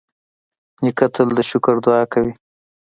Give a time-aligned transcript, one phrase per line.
[0.83, 2.33] نیکه تل د شکر دعا کوي.